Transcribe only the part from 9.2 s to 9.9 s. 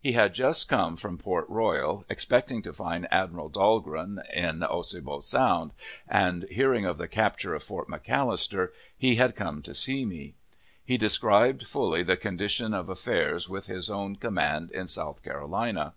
come up to